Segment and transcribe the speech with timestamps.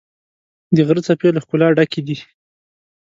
[0.75, 2.17] د غره څپې له ښکلا ډکې دي.